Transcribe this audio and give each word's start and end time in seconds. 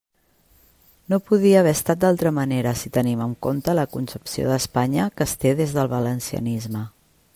No 1.13 1.19
podia 1.25 1.59
haver 1.59 1.73
estat 1.79 1.99
d'altra 2.03 2.31
manera 2.37 2.73
si 2.79 2.91
tenim 2.97 3.21
en 3.27 3.35
compte 3.47 3.77
la 3.81 3.85
concepció 3.97 4.49
d'Espanya 4.53 5.07
que 5.19 5.29
es 5.29 5.37
té 5.45 5.53
des 5.61 5.77
del 5.77 5.93
valencianisme. 5.93 6.83